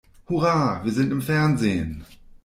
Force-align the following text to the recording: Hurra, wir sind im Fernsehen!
Hurra, 0.27 0.83
wir 0.83 0.91
sind 0.91 1.11
im 1.11 1.21
Fernsehen! 1.21 2.03